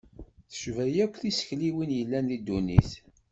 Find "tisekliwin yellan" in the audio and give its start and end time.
1.21-2.25